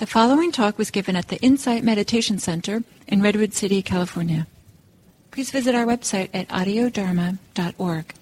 The 0.00 0.06
following 0.06 0.50
talk 0.50 0.78
was 0.78 0.90
given 0.90 1.14
at 1.14 1.28
the 1.28 1.36
Insight 1.42 1.84
Meditation 1.84 2.38
Center 2.38 2.82
in 3.06 3.20
Redwood 3.20 3.52
City, 3.52 3.82
California. 3.82 4.46
Please 5.30 5.50
visit 5.50 5.74
our 5.74 5.84
website 5.84 6.30
at 6.32 6.48
audiodharma.org. 6.48 8.14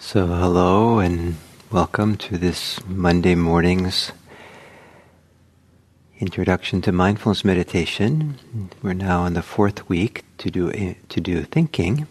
So, 0.00 0.26
hello 0.26 0.98
and 0.98 1.36
welcome 1.70 2.16
to 2.16 2.36
this 2.36 2.84
Monday 2.88 3.36
morning's 3.36 4.10
introduction 6.18 6.82
to 6.82 6.90
mindfulness 6.90 7.44
meditation. 7.44 8.70
We're 8.82 8.94
now 8.94 9.24
in 9.24 9.34
the 9.34 9.42
fourth 9.42 9.88
week 9.88 10.24
to 10.38 10.50
do 10.50 10.96
to 11.08 11.20
do 11.20 11.42
thinking, 11.44 12.08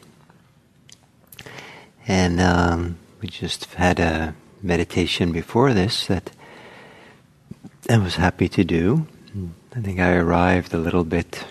and 2.07 2.39
um, 2.39 2.98
we 3.21 3.27
just 3.27 3.65
had 3.75 3.99
a 3.99 4.33
meditation 4.61 5.31
before 5.31 5.73
this 5.73 6.07
that 6.07 6.31
I 7.89 7.98
was 7.98 8.16
happy 8.16 8.48
to 8.49 8.63
do. 8.63 9.07
I 9.75 9.81
think 9.81 9.99
I 9.99 10.16
arrived 10.16 10.73
a 10.73 10.77
little 10.77 11.03
bit 11.03 11.45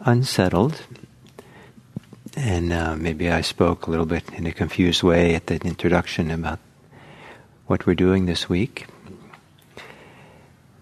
unsettled, 0.00 0.82
and 2.36 2.72
uh, 2.72 2.96
maybe 2.96 3.30
I 3.30 3.40
spoke 3.40 3.86
a 3.86 3.90
little 3.90 4.06
bit 4.06 4.24
in 4.32 4.46
a 4.46 4.52
confused 4.52 5.02
way 5.02 5.34
at 5.34 5.46
the 5.46 5.56
introduction 5.56 6.30
about 6.30 6.58
what 7.66 7.86
we're 7.86 7.94
doing 7.94 8.26
this 8.26 8.48
week. 8.48 8.86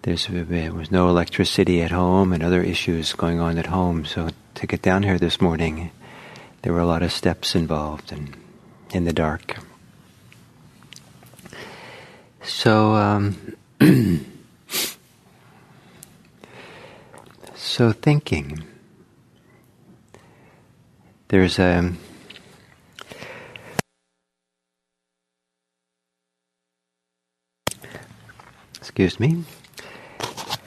There's, 0.02 0.26
there 0.26 0.72
was 0.72 0.90
no 0.90 1.08
electricity 1.10 1.82
at 1.82 1.90
home 1.90 2.32
and 2.32 2.42
other 2.42 2.62
issues 2.62 3.12
going 3.12 3.40
on 3.40 3.58
at 3.58 3.66
home, 3.66 4.06
so 4.06 4.30
to 4.54 4.66
get 4.66 4.80
down 4.80 5.02
here 5.02 5.18
this 5.18 5.40
morning, 5.40 5.90
there 6.62 6.72
were 6.72 6.80
a 6.80 6.86
lot 6.86 7.02
of 7.02 7.12
steps 7.12 7.54
involved 7.54 8.10
and 8.10 8.34
in 8.90 9.04
the 9.04 9.12
dark. 9.12 9.58
So, 12.48 12.94
um, 12.94 13.56
so 17.54 17.92
thinking. 17.92 18.64
There's 21.28 21.58
a 21.58 21.92
excuse 28.76 29.20
me. 29.20 29.44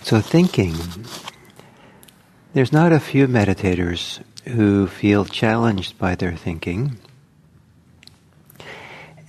So 0.03 0.21
thinking. 0.21 0.75
There's 2.53 2.71
not 2.71 2.93
a 2.93 2.99
few 2.99 3.27
meditators 3.27 4.21
who 4.45 4.85
feel 4.85 5.25
challenged 5.25 5.97
by 5.97 6.13
their 6.13 6.35
thinking 6.35 6.99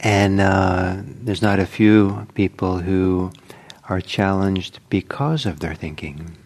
and 0.02 0.40
uh, 0.40 0.96
there's 1.04 1.42
not 1.42 1.60
a 1.60 1.66
few 1.66 2.26
people 2.34 2.78
who 2.78 3.30
are 3.88 4.00
challenged 4.00 4.80
because 4.88 5.46
of 5.46 5.60
their 5.60 5.74
thinking. 5.74 6.36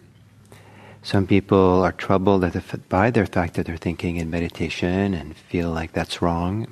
Some 1.01 1.25
people 1.25 1.83
are 1.83 1.91
troubled 1.91 2.41
by 2.89 3.11
their 3.11 3.25
fact 3.25 3.53
that 3.55 3.65
they're 3.65 3.77
thinking 3.77 4.17
in 4.17 4.29
meditation 4.29 5.13
and 5.13 5.35
feel 5.35 5.71
like 5.71 5.93
that's 5.93 6.21
wrong 6.21 6.67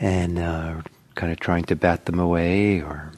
and 0.00 0.38
uh, 0.38 0.80
kind 1.14 1.30
of 1.30 1.38
trying 1.38 1.64
to 1.64 1.76
bat 1.76 2.06
them 2.06 2.18
away 2.18 2.80
or 2.80 3.12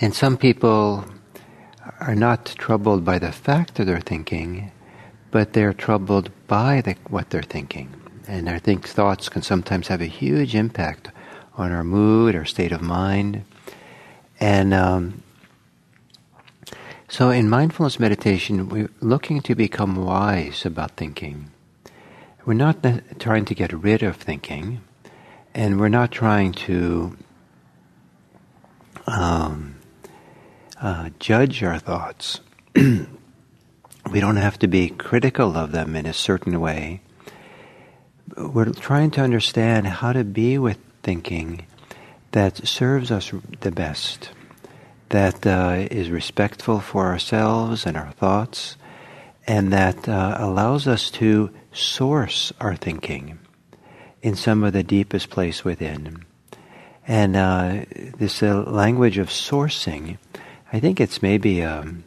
and 0.00 0.14
some 0.14 0.36
people 0.36 1.04
are 2.00 2.14
not 2.14 2.46
troubled 2.46 3.04
by 3.04 3.18
the 3.18 3.32
fact 3.32 3.74
that 3.74 3.86
they're 3.86 4.00
thinking 4.00 4.70
but 5.30 5.52
they're 5.52 5.72
troubled 5.72 6.30
by 6.46 6.80
the, 6.80 6.94
what 7.08 7.30
they're 7.30 7.42
thinking 7.42 7.99
and 8.30 8.48
I 8.48 8.60
think 8.60 8.86
thoughts 8.86 9.28
can 9.28 9.42
sometimes 9.42 9.88
have 9.88 10.00
a 10.00 10.06
huge 10.06 10.54
impact 10.54 11.08
on 11.56 11.72
our 11.72 11.82
mood, 11.82 12.36
our 12.36 12.44
state 12.44 12.70
of 12.70 12.80
mind, 12.80 13.42
and 14.38 14.72
um, 14.72 15.22
so 17.08 17.30
in 17.30 17.50
mindfulness 17.50 17.98
meditation, 17.98 18.68
we're 18.68 18.90
looking 19.00 19.40
to 19.42 19.56
become 19.56 19.96
wise 19.96 20.64
about 20.64 20.92
thinking. 20.92 21.50
We're 22.46 22.54
not 22.54 22.76
trying 23.18 23.46
to 23.46 23.54
get 23.54 23.72
rid 23.72 24.04
of 24.04 24.16
thinking, 24.16 24.80
and 25.52 25.80
we're 25.80 25.88
not 25.88 26.12
trying 26.12 26.52
to 26.52 27.16
um, 29.08 29.74
uh, 30.80 31.10
judge 31.18 31.64
our 31.64 31.80
thoughts. 31.80 32.40
we 32.76 34.20
don't 34.20 34.36
have 34.36 34.58
to 34.60 34.68
be 34.68 34.88
critical 34.88 35.56
of 35.56 35.72
them 35.72 35.96
in 35.96 36.06
a 36.06 36.14
certain 36.14 36.60
way 36.60 37.00
we're 38.36 38.72
trying 38.72 39.10
to 39.12 39.20
understand 39.20 39.86
how 39.86 40.12
to 40.12 40.24
be 40.24 40.58
with 40.58 40.78
thinking 41.02 41.66
that 42.32 42.66
serves 42.66 43.10
us 43.10 43.32
the 43.60 43.72
best, 43.72 44.30
that 45.08 45.46
uh, 45.46 45.86
is 45.90 46.10
respectful 46.10 46.80
for 46.80 47.06
ourselves 47.06 47.86
and 47.86 47.96
our 47.96 48.12
thoughts, 48.12 48.76
and 49.46 49.72
that 49.72 50.08
uh, 50.08 50.36
allows 50.38 50.86
us 50.86 51.10
to 51.10 51.50
source 51.72 52.52
our 52.60 52.76
thinking 52.76 53.38
in 54.22 54.36
some 54.36 54.62
of 54.62 54.72
the 54.72 54.82
deepest 54.82 55.30
place 55.30 55.64
within. 55.64 56.24
And 57.08 57.34
uh, 57.34 57.84
this 58.18 58.42
uh, 58.42 58.62
language 58.62 59.18
of 59.18 59.28
sourcing, 59.28 60.18
I 60.72 60.78
think 60.78 61.00
it's 61.00 61.22
maybe 61.22 61.64
um, 61.64 62.04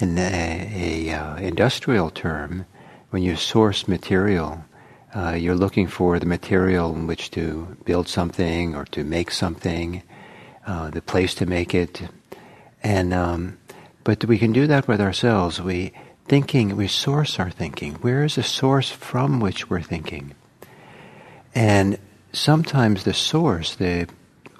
an 0.00 0.18
a, 0.18 1.08
a 1.08 1.14
uh, 1.14 1.36
industrial 1.36 2.10
term 2.10 2.66
when 3.12 3.22
you 3.22 3.36
source 3.36 3.86
material, 3.86 4.64
uh, 5.14 5.32
you're 5.32 5.54
looking 5.54 5.86
for 5.86 6.18
the 6.18 6.24
material 6.24 6.94
in 6.94 7.06
which 7.06 7.30
to 7.30 7.76
build 7.84 8.08
something 8.08 8.74
or 8.74 8.86
to 8.86 9.04
make 9.04 9.30
something, 9.30 10.02
uh, 10.66 10.88
the 10.88 11.02
place 11.02 11.34
to 11.34 11.44
make 11.44 11.74
it, 11.74 12.08
and 12.82 13.12
um, 13.12 13.58
but 14.02 14.24
we 14.24 14.38
can 14.38 14.50
do 14.50 14.66
that 14.66 14.88
with 14.88 14.98
ourselves. 14.98 15.60
We 15.60 15.92
thinking, 16.26 16.74
we 16.74 16.88
source 16.88 17.38
our 17.38 17.50
thinking. 17.50 17.96
Where 17.96 18.24
is 18.24 18.36
the 18.36 18.42
source 18.42 18.88
from 18.88 19.40
which 19.40 19.68
we're 19.68 19.82
thinking? 19.82 20.34
And 21.54 21.98
sometimes 22.32 23.04
the 23.04 23.12
source, 23.12 23.74
the 23.74 24.08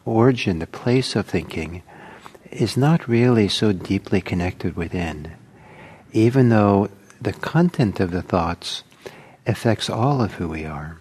origin, 0.05 0.59
the 0.59 0.67
place 0.67 1.17
of 1.17 1.25
thinking, 1.25 1.83
is 2.51 2.77
not 2.77 3.09
really 3.09 3.49
so 3.49 3.73
deeply 3.73 4.21
connected 4.21 4.77
within, 4.77 5.33
even 6.13 6.51
though 6.51 6.91
the 7.23 7.33
content 7.33 8.01
of 8.01 8.11
the 8.11 8.23
thoughts 8.23 8.83
affects 9.47 9.89
all 9.89 10.21
of 10.23 10.35
who 10.35 10.49
we 10.49 10.65
are. 10.65 10.99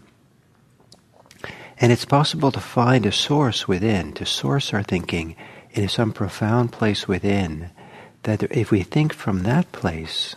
And 1.79 1.91
it's 1.91 2.05
possible 2.05 2.51
to 2.51 2.59
find 2.59 3.05
a 3.05 3.11
source 3.11 3.67
within, 3.67 4.13
to 4.13 4.25
source 4.25 4.73
our 4.73 4.83
thinking 4.83 5.35
in 5.71 5.89
some 5.89 6.13
profound 6.13 6.71
place 6.71 7.07
within, 7.07 7.71
that 8.23 8.43
if 8.43 8.69
we 8.69 8.83
think 8.83 9.13
from 9.13 9.43
that 9.43 9.71
place, 9.71 10.35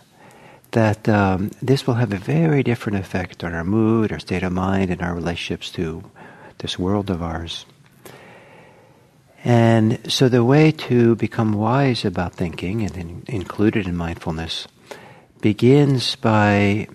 that 0.71 1.07
um, 1.07 1.51
this 1.61 1.85
will 1.85 1.93
have 1.95 2.13
a 2.13 2.17
very 2.17 2.63
different 2.63 2.97
effect 2.97 3.43
on 3.43 3.53
our 3.53 3.63
mood, 3.63 4.11
our 4.11 4.19
state 4.19 4.41
of 4.43 4.51
mind, 4.51 4.89
and 4.89 5.01
our 5.01 5.13
relationships 5.13 5.69
to 5.71 6.03
this 6.57 6.79
world 6.79 7.11
of 7.11 7.21
ours. 7.21 7.65
And 9.43 10.11
so 10.11 10.27
the 10.27 10.43
way 10.43 10.71
to 10.71 11.15
become 11.15 11.53
wise 11.53 12.03
about 12.05 12.33
thinking, 12.33 12.81
and 12.81 12.97
in, 12.97 13.23
included 13.27 13.85
in 13.85 13.95
mindfulness, 13.95 14.67
begins 15.45 16.15
by 16.15 16.87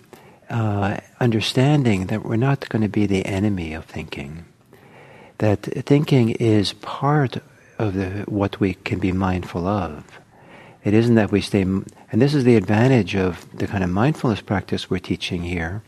uh, 0.48 0.96
understanding 1.20 2.06
that 2.06 2.24
we're 2.24 2.34
not 2.34 2.68
going 2.68 2.82
to 2.82 2.88
be 2.88 3.06
the 3.06 3.24
enemy 3.24 3.74
of 3.74 3.84
thinking. 3.84 4.44
That 5.38 5.62
thinking 5.86 6.30
is 6.30 6.72
part 6.72 7.36
of 7.78 7.94
the, 7.94 8.24
what 8.26 8.58
we 8.58 8.74
can 8.74 8.98
be 8.98 9.12
mindful 9.12 9.68
of. 9.68 10.02
It 10.82 10.94
isn't 10.94 11.14
that 11.14 11.30
we 11.30 11.40
stay, 11.40 11.62
and 11.62 11.86
this 12.10 12.34
is 12.34 12.42
the 12.42 12.56
advantage 12.56 13.14
of 13.14 13.46
the 13.56 13.68
kind 13.68 13.84
of 13.84 13.90
mindfulness 13.90 14.40
practice 14.40 14.90
we're 14.90 14.98
teaching 14.98 15.44
here. 15.44 15.84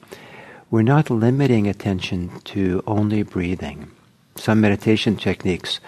We're 0.71 0.83
not 0.83 1.11
limiting 1.11 1.67
attention 1.67 2.31
to 2.55 2.85
only 2.87 3.25
breathing. 3.25 3.91
Some 4.37 4.61
meditation 4.61 5.17
techniques, 5.17 5.81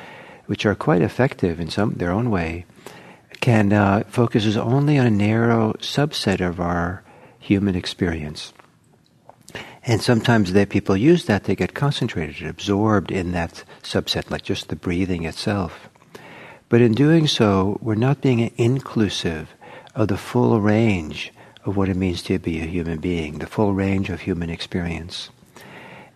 which 0.47 0.67
are 0.67 0.75
quite 0.75 1.03
effective 1.03 1.61
in 1.61 1.71
some 1.71 1.93
their 1.93 2.11
own 2.11 2.31
way, 2.33 2.65
can 3.45 3.75
uh, 3.75 4.03
focuses 4.09 4.57
only 4.57 4.99
on 4.99 5.05
a 5.05 5.11
narrow 5.11 5.75
subset 5.75 6.41
of 6.41 6.59
our 6.59 7.05
human 7.39 7.77
experience. 7.77 8.55
And 9.83 10.01
sometimes 10.01 10.55
that 10.55 10.71
people 10.71 10.97
use 10.97 11.27
that, 11.27 11.45
they 11.45 11.55
get 11.55 11.75
concentrated, 11.75 12.49
absorbed 12.49 13.11
in 13.11 13.33
that 13.33 13.63
subset, 13.83 14.31
like 14.31 14.45
just 14.45 14.71
the 14.71 14.77
breathing 14.77 15.25
itself. 15.25 15.91
But 16.71 16.81
in 16.81 16.95
doing 16.95 17.27
so, 17.27 17.79
we're 17.83 17.97
not 17.97 18.23
being 18.23 18.51
inclusive 18.57 19.53
of 19.95 20.09
the 20.09 20.17
full 20.17 20.59
range 20.63 21.31
of 21.67 21.77
what 21.77 21.91
it 21.91 21.99
means 21.99 22.23
to 22.23 22.39
be 22.39 22.61
a 22.61 22.65
human 22.65 22.99
being, 22.99 23.41
the 23.41 23.47
full 23.47 23.75
range 23.75 24.09
of 24.09 24.23
human 24.23 24.49
experience. 24.49 25.29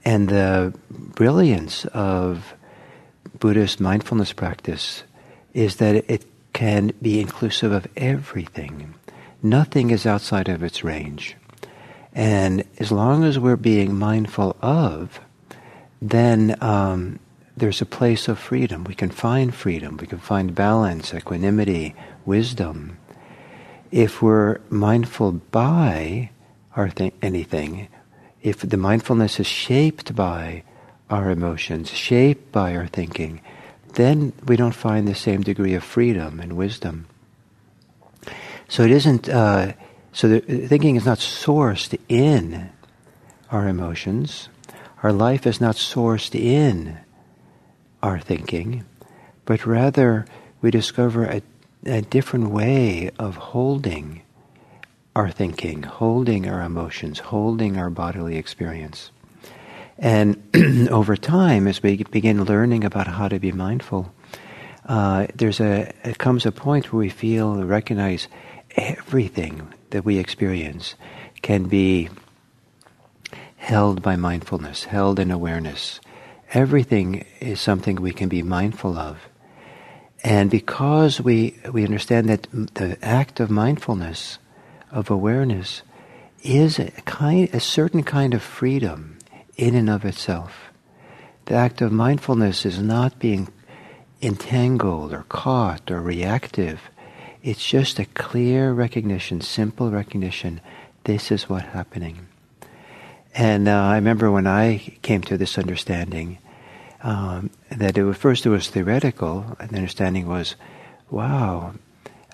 And 0.03 0.31
the 0.31 0.73
brilliance 0.89 1.85
of 1.93 2.55
Buddhist 3.39 3.81
mindfulness 3.81 4.33
practice 4.33 5.03
is 5.53 5.77
that 5.77 5.95
it 5.95 6.25
can 6.53 6.93
be 7.01 7.21
inclusive 7.21 7.73
of 7.73 7.87
everything. 7.97 8.95
Nothing 9.43 9.91
is 9.91 10.07
outside 10.07 10.49
of 10.49 10.63
its 10.63 10.83
range. 10.83 11.37
And 12.13 12.65
as 12.79 12.91
long 12.91 13.25
as 13.25 13.39
we're 13.39 13.57
being 13.57 13.95
mindful 13.95 14.57
of, 14.61 15.21
then 16.03 16.57
um, 16.61 17.21
there's 17.57 17.81
a 17.81 17.87
place 17.87 18.29
of 18.29 18.39
freedom. 18.39 18.85
We 18.85 18.95
can 18.95 19.11
find 19.11 19.55
freedom. 19.55 19.97
We 19.97 20.07
can 20.07 20.19
find 20.19 20.55
balance, 20.55 21.15
equanimity, 21.15 21.95
wisdom. 22.25 22.99
If 23.91 24.21
we're 24.23 24.59
mindful 24.69 25.33
by 25.33 26.31
our 26.77 26.89
th- 26.89 27.15
anything, 27.23 27.89
if 28.43 28.61
the 28.61 28.77
mindfulness 28.77 29.41
is 29.41 29.47
shaped 29.47 30.15
by 30.15 30.63
our 31.11 31.31
emotions, 31.31 31.91
shaped 31.91 32.53
by 32.53 32.77
our 32.77 32.87
thinking, 32.87 33.41
then 33.95 34.33
we 34.47 34.57
don't 34.57 34.75
find 34.75 35.07
the 35.07 35.15
same 35.15 35.43
degree 35.43 35.75
of 35.75 35.85
freedom 35.85 36.41
and 36.41 36.57
wisdom. 36.57 37.07
So 38.69 38.83
it 38.83 38.91
isn't. 38.91 39.29
Uh, 39.29 39.73
so 40.13 40.29
the 40.29 40.41
thinking 40.41 40.97
is 40.97 41.07
not 41.07 41.19
sourced 41.19 41.99
in 42.09 42.71
our 43.51 43.69
emotions. 43.69 44.49
Our 45.03 45.13
life 45.13 45.47
is 45.47 45.61
not 45.61 45.77
sourced 45.77 46.35
in 46.35 46.99
our 48.03 48.19
thinking, 48.19 48.85
but 49.45 49.65
rather 49.65 50.27
we 50.61 50.71
discover 50.71 51.25
a, 51.25 51.43
a 51.87 52.03
different 52.03 52.51
way 52.51 53.11
of 53.19 53.37
holding 53.37 54.23
our 55.15 55.31
thinking, 55.31 55.83
holding 55.83 56.49
our 56.49 56.63
emotions, 56.63 57.19
holding 57.19 57.77
our 57.77 57.91
bodily 57.91 58.37
experience. 58.37 59.11
And 59.99 60.89
over 60.91 61.17
time, 61.17 61.67
as 61.67 61.83
we 61.83 62.03
begin 62.05 62.45
learning 62.45 62.85
about 62.85 63.09
how 63.09 63.29
to 63.29 63.39
be 63.39 63.53
mindful, 63.53 64.15
uh, 64.87 65.27
there's 65.35 65.61
a 65.61 65.93
it 66.05 66.19
comes 66.19 66.47
a 66.47 66.53
point 66.53 66.93
where 66.93 67.01
we 67.01 67.11
feel 67.11 67.63
recognize 67.65 68.29
everything 68.77 69.73
that 69.91 70.05
we 70.05 70.19
experience 70.19 70.95
can 71.43 71.65
be 71.65 72.09
held 73.57 74.01
by 74.01 74.17
mindfulness, 74.17 74.85
held 74.85 75.19
in 75.19 75.31
awareness. 75.31 76.01
Everything 76.55 77.27
is 77.41 77.61
something 77.61 77.97
we 77.97 78.13
can 78.13 78.29
be 78.29 78.43
mindful 78.43 78.97
of. 78.97 79.19
And 80.25 80.51
because 80.51 81.21
we, 81.21 81.59
we 81.71 81.85
understand 81.85 82.29
that 82.29 82.47
the 82.53 82.97
act 83.03 83.41
of 83.41 83.51
mindfulness, 83.51 84.39
of 84.91 85.11
awareness, 85.11 85.83
is 86.43 86.79
a, 86.79 86.91
kind, 87.03 87.49
a 87.53 87.61
certain 87.61 88.03
kind 88.03 88.33
of 88.33 88.43
freedom 88.43 89.18
in 89.59 89.75
and 89.75 89.91
of 89.91 90.05
itself. 90.07 90.71
The 91.47 91.55
act 91.55 91.83
of 91.83 91.93
mindfulness 91.93 92.65
is 92.65 92.79
not 92.79 93.19
being 93.19 93.49
entangled 94.23 95.13
or 95.13 95.25
caught 95.29 95.91
or 95.91 96.01
reactive. 96.01 96.81
It's 97.43 97.67
just 97.67 97.99
a 97.99 98.05
clear 98.05 98.73
recognition, 98.73 99.41
simple 99.41 99.91
recognition. 99.91 100.61
This 101.05 101.31
is 101.31 101.49
what's 101.49 101.67
happening. 101.67 102.27
And 103.35 103.69
uh, 103.69 103.77
I 103.77 103.97
remember 103.97 104.31
when 104.31 104.47
I 104.47 104.79
came 105.03 105.23
to 105.23 105.37
this 105.37 105.59
understanding 105.59 106.39
um, 107.03 107.51
that 107.71 107.97
it 107.97 108.05
was, 108.05 108.17
first 108.17 108.47
it 108.47 108.51
was 108.51 108.69
theoretical, 108.69 109.57
and 109.61 109.71
the 109.71 109.77
understanding 109.77 110.27
was, 110.27 110.57
wow, 111.11 111.75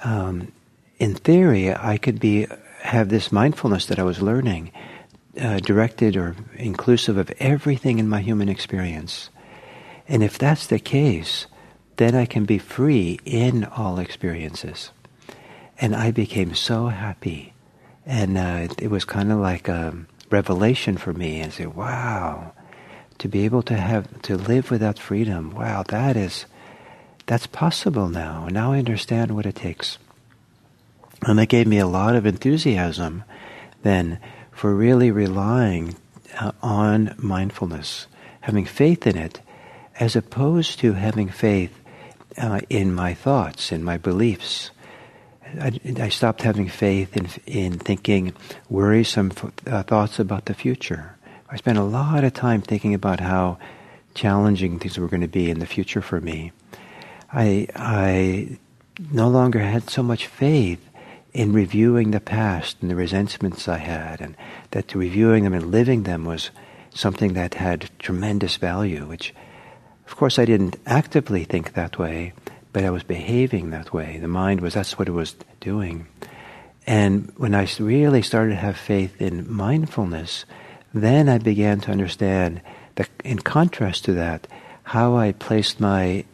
um, 0.03 0.53
in 0.99 1.15
theory 1.15 1.75
I 1.75 1.99
could 1.99 2.21
be 2.21 2.47
have 2.81 3.09
this 3.09 3.33
mindfulness 3.33 3.87
that 3.87 3.99
I 3.99 4.03
was 4.03 4.23
learning, 4.23 4.71
uh, 5.41 5.59
directed 5.59 6.17
or 6.17 6.37
inclusive 6.57 7.17
of 7.17 7.31
everything 7.39 7.99
in 7.99 8.09
my 8.09 8.21
human 8.21 8.49
experience. 8.49 9.31
And 10.09 10.23
if 10.23 10.39
that's 10.39 10.67
the 10.67 10.79
case, 10.79 11.47
then 11.97 12.15
I 12.15 12.27
can 12.27 12.45
be 12.45 12.59
free 12.59 13.19
in 13.25 13.65
all 13.65 13.99
experiences. 13.99 14.91
And 15.79 15.95
I 15.95 16.11
became 16.11 16.55
so 16.55 16.87
happy. 16.87 17.53
And 18.07 18.37
uh, 18.37 18.69
it 18.79 18.91
was 18.91 19.05
kind 19.05 19.33
of 19.33 19.39
like 19.39 19.69
a 19.69 19.97
revelation 20.31 20.97
for 20.97 21.13
me 21.13 21.41
and 21.41 21.53
say, 21.53 21.67
wow, 21.67 22.53
to 23.19 23.29
be 23.29 23.45
able 23.45 23.63
to 23.63 23.77
have, 23.77 24.23
to 24.23 24.37
live 24.37 24.71
without 24.71 24.99
freedom, 24.99 25.55
wow, 25.55 25.85
that 25.89 26.17
is, 26.17 26.47
that's 27.27 27.47
possible 27.47 28.09
now. 28.09 28.49
Now 28.51 28.73
I 28.73 28.79
understand 28.79 29.35
what 29.35 29.47
it 29.47 29.55
takes. 29.55 29.99
And 31.23 31.39
that 31.39 31.49
gave 31.49 31.67
me 31.67 31.79
a 31.79 31.87
lot 31.87 32.17
of 32.17 32.27
enthusiasm 32.27 33.25
then 33.85 34.19
for 34.55 34.75
really 34.75 35.11
relying 35.11 35.97
uh, 36.39 36.53
on 36.63 37.15
mindfulness, 37.19 38.07
having 38.41 38.65
faith 38.65 39.07
in 39.07 39.17
it, 39.17 39.41
as 39.99 40.17
opposed 40.17 40.79
to 40.81 40.93
having 40.95 41.29
faith 41.29 41.73
uh, 42.39 42.61
in 42.69 42.95
my 42.95 43.15
thoughts, 43.15 43.73
in 43.73 43.85
my 43.85 43.97
beliefs. 43.97 44.71
I, 45.61 45.79
I, 46.01 46.09
stopped 46.09 46.43
having 46.43 46.69
faith 46.69 47.17
in, 47.17 47.29
in 47.47 47.79
thinking 47.79 48.33
worrisome 48.69 49.33
uh, 49.67 49.85
thoughts 49.85 50.19
about 50.19 50.47
the 50.47 50.55
future. 50.55 51.17
I 51.49 51.57
spent 51.57 51.79
a 51.79 51.85
lot 51.85 52.25
of 52.25 52.33
time 52.33 52.61
thinking 52.61 52.95
about 52.95 53.21
how 53.21 53.59
challenging 54.15 54.81
things 54.81 54.99
were 54.99 55.07
going 55.07 55.21
to 55.21 55.29
be 55.29 55.51
in 55.51 55.61
the 55.61 55.67
future 55.67 56.03
for 56.03 56.21
me. 56.21 56.51
I, 57.33 57.69
I 57.77 58.59
no 59.13 59.29
longer 59.29 59.61
had 59.61 59.91
so 59.91 60.03
much 60.03 60.27
faith 60.27 60.81
in 61.35 61.53
reviewing 61.53 62.13
the 62.13 62.21
past 62.21 62.77
and 62.81 62.91
the 62.91 62.97
resentments 62.97 63.69
I 63.69 63.79
had, 63.79 64.21
and 64.21 64.37
that 64.71 64.95
reviewing 64.95 65.45
them 65.45 65.53
and 65.53 65.71
living 65.71 66.05
them 66.05 66.25
was 66.25 66.51
something 66.95 67.35
that 67.35 67.55
had 67.55 67.91
tremendous 67.99 68.57
value, 68.57 69.07
which 69.07 69.35
of 70.07 70.17
course, 70.17 70.39
I 70.39 70.45
didn't 70.45 70.77
actively 70.87 71.45
think 71.45 71.73
that 71.73 71.99
way, 71.99 72.35
but 72.73 72.85
I 72.85 72.91
was 72.91 73.03
behaving 73.03 73.71
that 73.71 73.93
way. 73.93 74.19
The 74.19 74.29
mind 74.29 74.61
was, 74.61 74.75
that's 74.75 74.99
what 74.99 75.09
it 75.09 75.13
was 75.13 75.35
doing. 75.61 76.07
And 76.87 77.33
when 77.37 77.55
I 77.55 77.67
really 77.79 78.23
started 78.23 78.51
to 78.51 78.61
have 78.61 78.77
faith 78.77 79.21
in 79.21 79.51
mindfulness, 79.51 80.45
then 80.93 81.29
I 81.29 81.39
began 81.39 81.81
to 81.81 81.91
understand 81.91 82.61
that, 82.97 83.09
in 83.25 83.39
contrast 83.39 84.05
to 84.05 84.13
that, 84.13 84.47
how 84.83 85.17
I 85.17 85.33
placed 85.33 85.81
my, 85.81 86.25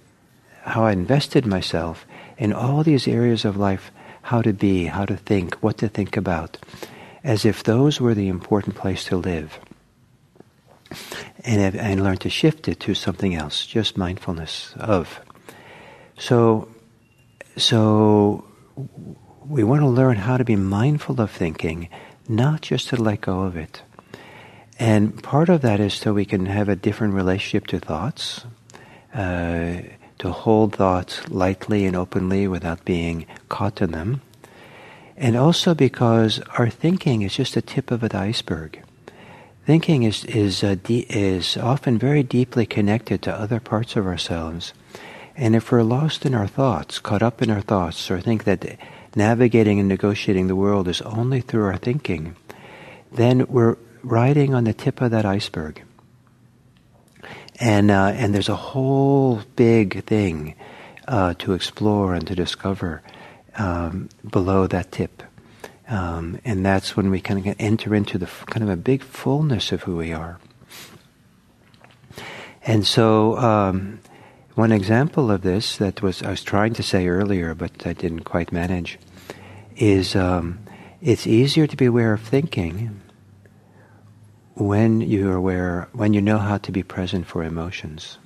how 0.63 0.85
I 0.85 0.93
invested 0.93 1.47
myself 1.47 2.05
in 2.37 2.53
all 2.53 2.83
these 2.83 3.07
areas 3.07 3.45
of 3.45 3.57
life 3.57 3.93
how 4.23 4.43
to 4.43 4.53
be, 4.53 4.87
how 4.87 5.05
to 5.05 5.17
think, 5.17 5.55
what 5.57 5.79
to 5.79 5.89
think 5.89 6.17
about, 6.17 6.59
as 7.25 7.45
if 7.45 7.63
those 7.63 8.01
were 8.01 8.15
the 8.15 8.29
important 8.29 8.77
place 8.77 9.05
to 9.05 9.17
live 9.17 9.59
and, 11.45 11.75
and 11.75 12.03
learn 12.03 12.17
to 12.19 12.31
shift 12.31 12.69
it 12.69 12.81
to 12.81 12.95
something 12.95 13.35
else, 13.35 13.67
just 13.67 13.97
mindfulness 13.97 14.75
of. 14.79 15.21
So, 16.19 16.69
so 17.57 18.45
we 19.47 19.65
want 19.65 19.83
to 19.83 19.89
learn 19.89 20.17
how 20.17 20.37
to 20.37 20.45
be 20.45 20.57
mindful 20.57 21.21
of 21.21 21.31
thinking, 21.31 21.89
not 22.29 22.61
just 22.61 22.89
to 22.89 22.97
let 22.97 23.23
go 23.23 23.41
of 23.41 23.57
it. 23.57 23.83
And 24.79 25.23
part 25.23 25.49
of 25.49 25.61
that 25.63 25.81
is 25.81 25.95
so 25.95 26.15
we 26.15 26.25
can 26.25 26.47
have 26.47 26.69
a 26.69 26.77
different 26.77 27.15
relationship 27.15 27.67
to 27.69 27.81
thoughts, 27.81 28.47
uh, 29.15 29.83
to 30.21 30.31
hold 30.31 30.77
thoughts 30.77 31.29
lightly 31.29 31.87
and 31.87 31.97
openly 31.97 32.47
without 32.47 32.85
being 32.85 33.27
caught 33.49 33.81
in 33.81 33.91
them. 33.91 34.21
And 35.17 35.37
also 35.37 35.75
because 35.75 36.41
our 36.59 36.71
thinking 36.71 37.23
is 37.23 37.35
just 37.35 37.55
the 37.55 37.63
tip 37.63 37.91
of 37.91 38.01
the 38.01 38.17
iceberg. 38.17 38.83
Thinking 39.67 40.03
is 40.05 40.25
is 40.25 40.65
uh, 40.65 40.77
de- 40.83 41.07
is 41.09 41.57
often 41.57 41.99
very 41.99 42.23
deeply 42.23 42.67
connected 42.67 43.23
to 43.23 43.35
other 43.35 43.61
parts 43.61 43.97
of 43.97 44.07
ourselves, 44.07 44.73
and 45.37 45.55
if 45.55 45.71
we're 45.71 45.83
lost 45.83 46.27
in 46.27 46.35
our 46.35 46.49
thoughts, 46.49 46.99
caught 46.99 47.23
up 47.23 47.43
in 47.43 47.51
our 47.51 47.61
thoughts, 47.61 48.11
or 48.11 48.21
think 48.21 48.45
that 48.45 48.79
navigating 49.15 49.79
and 49.79 49.89
negotiating 49.89 50.49
the 50.49 50.57
world 50.57 50.89
is 50.89 51.03
only 51.03 51.41
through 51.41 51.65
our 51.65 51.77
thinking, 51.77 52.35
then 53.13 53.47
we're 53.49 53.77
riding 54.03 54.55
on 54.55 54.65
the 54.65 54.73
tip 54.73 55.01
of 55.01 55.11
that 55.11 55.27
iceberg. 55.27 55.83
And 57.61 57.91
uh, 57.91 58.13
and 58.15 58.35
there's 58.35 58.49
a 58.49 58.57
whole 58.57 59.43
big 59.55 60.05
thing 60.05 60.55
uh, 61.07 61.35
to 61.35 61.53
explore 61.53 62.15
and 62.15 62.27
to 62.27 62.35
discover 62.35 63.03
um, 63.57 64.09
below 64.29 64.67
that 64.67 64.91
tip. 64.91 65.23
Um, 65.89 66.41
and 66.45 66.65
that's 66.65 66.97
when 66.97 67.11
we 67.11 67.21
kind 67.21 67.47
of 67.47 67.57
enter 67.59 67.95
into 67.95 68.17
the 68.17 68.27
kind 68.47 68.63
of 68.63 68.71
a 68.71 68.77
big 68.77 69.03
fullness 69.03 69.73
of 69.73 69.83
who 69.83 69.97
we 69.97 70.13
are. 70.13 70.39
And 72.65 72.87
so, 72.87 73.37
um, 73.39 74.01
one 74.55 74.73
example 74.73 75.31
of 75.31 75.43
this 75.43 75.77
that 75.79 76.01
was 76.01 76.23
I 76.23 76.31
was 76.31 76.43
trying 76.43 76.75
to 76.75 76.83
say 76.83 77.09
earlier, 77.09 77.55
but 77.55 77.87
I 77.87 77.93
didn't 77.93 78.25
quite 78.25 78.53
manage, 78.53 78.99
is 79.77 80.15
um, 80.15 80.61
it's 81.03 81.27
easier 81.27 81.67
to 81.67 81.77
be 81.77 81.87
aware 81.87 82.13
of 82.13 82.21
thinking 82.21 83.01
when 84.61 85.01
you're 85.01 85.35
aware, 85.35 85.89
when 85.93 86.13
you 86.13 86.21
know 86.21 86.37
how 86.37 86.59
to 86.59 86.71
be 86.71 86.83
present 86.83 87.27
for 87.27 87.43
emotions. 87.43 88.19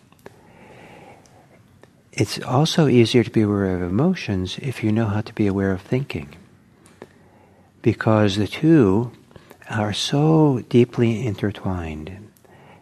It's 2.13 2.43
also 2.43 2.89
easier 2.89 3.23
to 3.23 3.31
be 3.31 3.43
aware 3.43 3.77
of 3.77 3.83
emotions 3.83 4.59
if 4.61 4.83
you 4.83 4.91
know 4.91 5.07
how 5.07 5.21
to 5.21 5.33
be 5.33 5.47
aware 5.47 5.73
of 5.73 5.81
thinking 5.81 6.37
because 7.83 8.37
the 8.37 8.49
two 8.49 9.13
are 9.69 9.93
so 9.93 10.65
deeply 10.71 11.27
intertwined. 11.27 12.31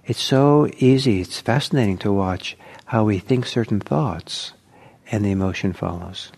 It's 0.07 0.23
so 0.23 0.69
easy, 0.79 1.21
it's 1.21 1.41
fascinating 1.41 1.99
to 1.99 2.13
watch 2.13 2.57
how 2.87 3.05
we 3.05 3.19
think 3.19 3.47
certain 3.47 3.81
thoughts 3.81 4.53
and 5.11 5.25
the 5.25 5.31
emotion 5.31 5.73
follows. 5.73 6.31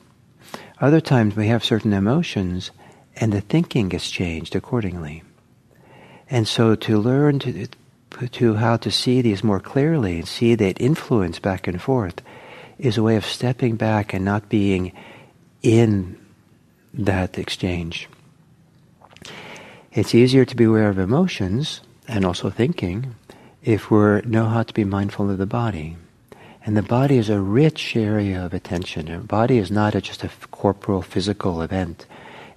Other 0.80 1.00
times 1.00 1.36
we 1.36 1.48
have 1.48 1.64
certain 1.64 1.92
emotions 1.92 2.70
and 3.16 3.32
the 3.32 3.40
thinking 3.40 3.90
gets 3.90 4.10
changed 4.10 4.56
accordingly. 4.56 5.22
And 6.30 6.48
so 6.48 6.74
to 6.74 6.98
learn 6.98 7.38
to 7.40 7.68
to 8.30 8.54
how 8.54 8.76
to 8.76 8.90
see 8.90 9.22
these 9.22 9.42
more 9.42 9.60
clearly 9.60 10.18
and 10.18 10.28
see 10.28 10.54
that 10.54 10.80
influence 10.80 11.38
back 11.38 11.66
and 11.66 11.80
forth 11.80 12.22
is 12.78 12.96
a 12.96 13.02
way 13.02 13.16
of 13.16 13.26
stepping 13.26 13.76
back 13.76 14.14
and 14.14 14.24
not 14.24 14.48
being 14.48 14.92
in 15.62 16.18
that 16.92 17.38
exchange. 17.38 18.08
It's 19.92 20.14
easier 20.14 20.44
to 20.44 20.56
be 20.56 20.64
aware 20.64 20.88
of 20.88 20.98
emotions 20.98 21.80
and 22.08 22.24
also 22.24 22.50
thinking 22.50 23.14
if 23.62 23.90
we 23.90 24.20
know 24.22 24.46
how 24.46 24.62
to 24.62 24.74
be 24.74 24.84
mindful 24.84 25.30
of 25.30 25.38
the 25.38 25.46
body. 25.46 25.96
And 26.66 26.76
the 26.76 26.82
body 26.82 27.18
is 27.18 27.28
a 27.28 27.40
rich 27.40 27.94
area 27.94 28.44
of 28.44 28.54
attention. 28.54 29.06
The 29.06 29.18
body 29.18 29.58
is 29.58 29.70
not 29.70 29.94
a, 29.94 30.00
just 30.00 30.24
a 30.24 30.30
corporal, 30.50 31.02
physical 31.02 31.62
event. 31.62 32.06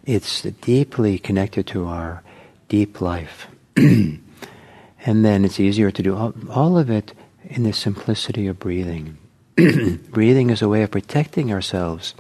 It's 0.05 0.41
deeply 0.41 1.19
connected 1.19 1.67
to 1.67 1.86
our 1.88 2.24
deep 2.69 3.01
life. 3.01 3.47
and 5.05 5.25
then 5.25 5.46
it's 5.46 5.60
easier 5.60 5.91
to 5.91 6.01
do 6.01 6.15
all, 6.15 6.34
all 6.50 6.77
of 6.77 6.89
it 6.89 7.13
in 7.43 7.63
the 7.63 7.74
simplicity 7.74 8.48
of 8.48 8.60
breathing. 8.60 9.17
breathing 9.55 10.50
is 10.50 10.62
a 10.62 10.67
way 10.67 10.81
of 10.81 10.91
protecting 10.91 11.51
ourselves 11.51 12.15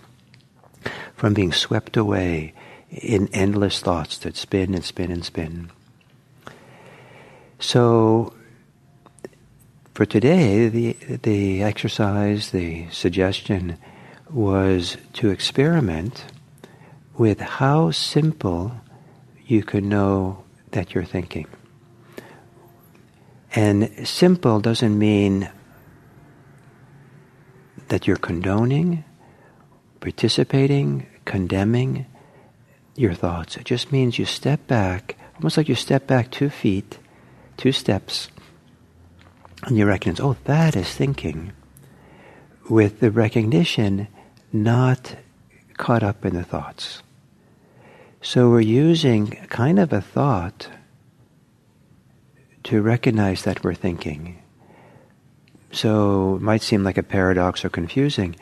from 1.15 1.33
being 1.33 1.51
swept 1.51 1.97
away 1.97 2.53
in 2.91 3.27
endless 3.33 3.79
thoughts 3.79 4.19
that 4.19 4.37
spin 4.37 4.75
and 4.75 4.85
spin 4.85 5.11
and 5.11 5.25
spin. 5.25 5.71
So 7.59 8.33
for 9.95 10.05
today, 10.05 10.69
the, 10.69 10.93
the 11.23 11.63
exercise, 11.63 12.51
the 12.51 12.87
suggestion 12.91 13.79
was 14.29 14.97
to 15.13 15.29
experiment 15.29 16.25
with 17.17 17.39
how 17.39 17.89
simple 17.89 18.73
you 19.47 19.63
can 19.63 19.89
know 19.89 20.43
that 20.77 20.93
you're 20.93 21.03
thinking. 21.03 21.47
And 23.55 24.07
simple 24.07 24.59
doesn't 24.59 24.95
mean 24.95 25.49
that 27.87 28.05
you're 28.05 28.15
condoning, 28.15 29.03
participating, 29.99 31.07
condemning 31.25 32.05
your 32.95 33.15
thoughts. 33.15 33.57
It 33.57 33.65
just 33.65 33.91
means 33.91 34.19
you 34.19 34.25
step 34.25 34.67
back, 34.67 35.17
almost 35.37 35.57
like 35.57 35.67
you 35.67 35.73
step 35.73 36.05
back 36.05 36.29
two 36.29 36.51
feet, 36.51 36.99
two 37.57 37.71
steps, 37.71 38.27
and 39.63 39.77
you 39.77 39.87
recognize, 39.87 40.19
oh, 40.19 40.37
that 40.43 40.75
is 40.75 40.93
thinking, 40.93 41.53
with 42.69 42.99
the 42.99 43.09
recognition 43.09 44.07
not 44.53 45.15
caught 45.77 46.03
up 46.03 46.23
in 46.23 46.35
the 46.35 46.43
thoughts. 46.43 47.01
So 48.21 48.49
we're 48.49 48.61
using 48.61 49.27
kind 49.49 49.79
of 49.79 49.93
a 49.93 50.01
thought 50.01 50.69
to 52.63 52.81
recognize 52.81 53.43
that 53.43 53.63
we're 53.63 53.73
thinking. 53.73 54.41
So 55.71 56.35
it 56.35 56.41
might 56.41 56.61
seem 56.61 56.83
like 56.83 56.97
a 56.97 57.03
paradox 57.03 57.63
or 57.63 57.69
confusing, 57.69 58.35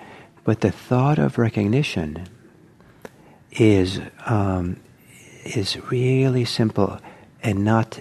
but 0.43 0.61
the 0.61 0.71
thought 0.71 1.19
of 1.19 1.37
recognition 1.37 2.27
is 3.51 3.99
um, 4.25 4.79
is 5.43 5.77
really 5.91 6.45
simple 6.45 6.99
and 7.43 7.63
not 7.63 7.99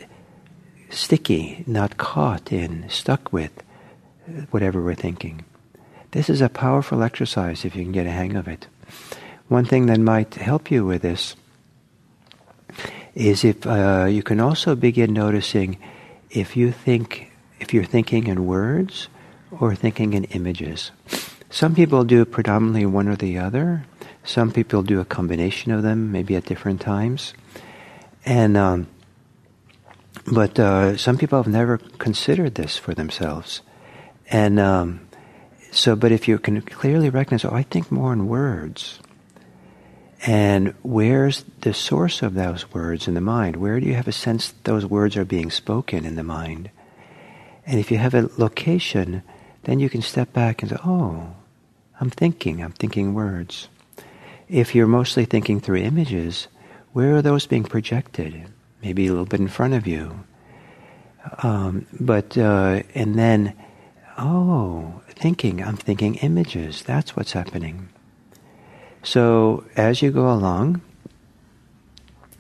sticky, 0.90 1.64
not 1.66 1.96
caught 1.96 2.52
in, 2.52 2.88
stuck 2.88 3.32
with 3.32 3.62
whatever 4.50 4.80
we're 4.80 4.94
thinking. 4.94 5.44
This 6.12 6.30
is 6.30 6.40
a 6.40 6.48
powerful 6.48 7.02
exercise 7.02 7.64
if 7.64 7.74
you 7.76 7.82
can 7.82 7.92
get 7.92 8.06
a 8.06 8.10
hang 8.10 8.36
of 8.36 8.48
it. 8.48 8.68
One 9.48 9.64
thing 9.64 9.86
that 9.86 10.00
might 10.00 10.34
help 10.34 10.70
you 10.70 10.86
with 10.86 11.02
this 11.02 11.34
is 13.14 13.44
if 13.44 13.66
uh, 13.66 14.06
you 14.08 14.22
can 14.22 14.40
also 14.40 14.74
begin 14.74 15.12
noticing 15.12 15.78
if 16.30 16.56
you 16.56 16.72
think 16.72 17.30
if 17.60 17.72
you're 17.72 17.84
thinking 17.84 18.26
in 18.26 18.46
words 18.46 19.08
or 19.50 19.74
thinking 19.74 20.12
in 20.12 20.24
images. 20.24 20.90
Some 21.50 21.74
people 21.74 22.04
do 22.04 22.24
predominantly 22.24 22.84
one 22.86 23.08
or 23.08 23.16
the 23.16 23.38
other. 23.38 23.84
Some 24.24 24.50
people 24.50 24.82
do 24.82 25.00
a 25.00 25.04
combination 25.04 25.70
of 25.70 25.82
them, 25.82 26.10
maybe 26.10 26.34
at 26.34 26.46
different 26.46 26.80
times. 26.80 27.34
And 28.26 28.56
um, 28.56 28.88
but 30.26 30.58
uh, 30.58 30.96
some 30.96 31.18
people 31.18 31.38
have 31.38 31.52
never 31.52 31.78
considered 31.98 32.54
this 32.54 32.76
for 32.76 32.94
themselves. 32.94 33.62
And 34.30 34.58
um, 34.58 35.06
so, 35.70 35.94
but 35.96 36.12
if 36.12 36.26
you 36.28 36.38
can 36.38 36.62
clearly 36.62 37.10
recognize, 37.10 37.44
oh, 37.44 37.54
I 37.54 37.62
think 37.62 37.92
more 37.92 38.12
in 38.12 38.26
words. 38.26 39.00
And 40.26 40.74
where's 40.82 41.44
the 41.60 41.74
source 41.74 42.22
of 42.22 42.34
those 42.34 42.72
words 42.72 43.08
in 43.08 43.14
the 43.14 43.20
mind? 43.20 43.56
Where 43.56 43.78
do 43.78 43.86
you 43.86 43.94
have 43.94 44.08
a 44.08 44.12
sense 44.12 44.54
those 44.64 44.86
words 44.86 45.16
are 45.16 45.24
being 45.24 45.50
spoken 45.50 46.04
in 46.04 46.16
the 46.16 46.22
mind? 46.22 46.70
And 47.66 47.78
if 47.78 47.90
you 47.90 47.98
have 47.98 48.14
a 48.14 48.30
location, 48.38 49.22
then 49.64 49.80
you 49.80 49.90
can 49.90 50.02
step 50.02 50.32
back 50.32 50.62
and 50.62 50.70
say, 50.70 50.78
oh, 50.84 51.34
I'm 52.00 52.10
thinking, 52.10 52.62
I'm 52.62 52.72
thinking 52.72 53.14
words. 53.14 53.68
If 54.48 54.74
you're 54.74 54.86
mostly 54.86 55.24
thinking 55.24 55.60
through 55.60 55.78
images, 55.78 56.48
where 56.92 57.16
are 57.16 57.22
those 57.22 57.46
being 57.46 57.64
projected? 57.64 58.46
maybe 58.84 59.06
a 59.06 59.10
little 59.10 59.24
bit 59.24 59.40
in 59.40 59.48
front 59.48 59.72
of 59.72 59.86
you. 59.86 60.24
Um, 61.42 61.86
but, 61.98 62.36
uh, 62.36 62.82
and 62.94 63.18
then, 63.18 63.56
oh, 64.18 65.00
thinking, 65.08 65.62
I'm 65.62 65.78
thinking 65.78 66.16
images. 66.16 66.82
That's 66.82 67.16
what's 67.16 67.32
happening. 67.32 67.88
So 69.04 69.64
as 69.76 70.00
you 70.00 70.10
go 70.10 70.32
along 70.32 70.80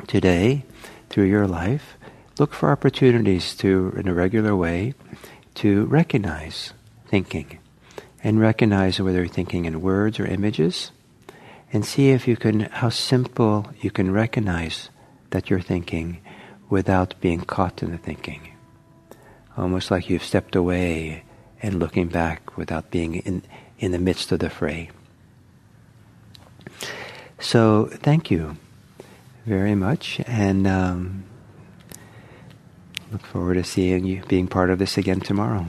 today 0.06 0.64
through 1.10 1.26
your 1.26 1.46
life, 1.46 1.98
look 2.38 2.54
for 2.54 2.70
opportunities 2.70 3.54
to, 3.56 3.92
in 3.98 4.08
a 4.08 4.14
regular 4.14 4.56
way, 4.56 4.94
to 5.56 5.84
recognize 5.84 6.72
thinking 7.06 7.58
and 8.22 8.40
recognize 8.40 8.98
whether 8.98 9.18
you're 9.18 9.28
thinking 9.28 9.66
in 9.66 9.82
words 9.82 10.18
or 10.18 10.24
images 10.24 10.90
and 11.70 11.84
see 11.84 12.10
if 12.10 12.26
you 12.26 12.34
can, 12.34 12.60
how 12.60 12.88
simple 12.88 13.70
you 13.82 13.90
can 13.90 14.10
recognize 14.10 14.88
that 15.30 15.50
you're 15.50 15.60
thinking 15.60 16.18
without 16.70 17.14
being 17.20 17.42
caught 17.42 17.82
in 17.82 17.90
the 17.90 17.98
thinking. 17.98 18.40
Almost 19.58 19.90
like 19.90 20.08
you've 20.08 20.24
stepped 20.24 20.56
away 20.56 21.24
and 21.62 21.78
looking 21.78 22.08
back 22.08 22.56
without 22.56 22.90
being 22.90 23.16
in, 23.16 23.42
in 23.78 23.92
the 23.92 23.98
midst 23.98 24.32
of 24.32 24.38
the 24.38 24.48
fray. 24.48 24.90
So, 27.44 27.90
thank 27.92 28.30
you 28.30 28.56
very 29.44 29.74
much, 29.74 30.18
and 30.26 30.66
um, 30.66 31.24
look 33.12 33.20
forward 33.20 33.54
to 33.54 33.64
seeing 33.64 34.06
you 34.06 34.22
being 34.26 34.48
part 34.48 34.70
of 34.70 34.78
this 34.78 34.96
again 34.96 35.20
tomorrow. 35.20 35.66